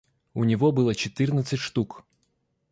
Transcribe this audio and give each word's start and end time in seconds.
У 0.33 0.45
него 0.45 0.71
было 0.71 0.95
четырнадцать 0.95 1.59
штук. 1.59 2.03